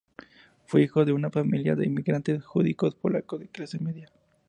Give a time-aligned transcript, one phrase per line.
[0.65, 4.09] Fue hijo de una familia de inmigrantes judíos polacos de clase media.